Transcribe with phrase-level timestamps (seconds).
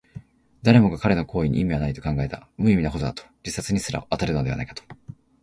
[0.63, 2.47] 誰もが彼の行為に意味はないと考えた。
[2.57, 4.81] 無意味なことだと、自殺にすら当たるのではないかと。